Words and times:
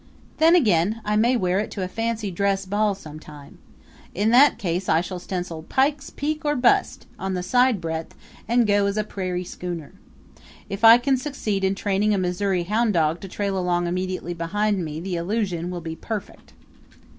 Then 0.37 0.55
again 0.55 0.99
I 1.05 1.15
may 1.15 1.37
wear 1.37 1.59
it 1.59 1.69
to 1.77 1.83
a 1.83 1.87
fancy 1.87 2.31
dress 2.31 2.65
ball 2.65 2.95
sometime. 2.95 3.59
In 4.15 4.31
that 4.31 4.57
case 4.57 4.89
I 4.89 4.99
shall 4.99 5.19
stencil 5.19 5.61
Pike's 5.61 6.09
Peak 6.09 6.43
or 6.43 6.55
Bust! 6.55 7.05
on 7.19 7.35
the 7.35 7.43
sidebreadth 7.43 8.15
and 8.47 8.65
go 8.65 8.87
as 8.87 8.97
a 8.97 9.03
prairie 9.03 9.43
schooner. 9.43 9.93
If 10.69 10.83
I 10.83 10.97
can 10.97 11.17
succeed 11.17 11.63
in 11.63 11.75
training 11.75 12.15
a 12.15 12.17
Missouri 12.17 12.63
hound 12.63 12.95
dog 12.95 13.21
to 13.21 13.27
trail 13.27 13.55
along 13.55 13.85
immediately 13.85 14.33
behind 14.33 14.83
me 14.83 14.99
the 14.99 15.17
illusion 15.17 15.69
will 15.69 15.81
be 15.81 15.95
perfect. 15.95 16.53